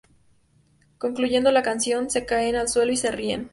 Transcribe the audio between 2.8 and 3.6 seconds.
y se ríen.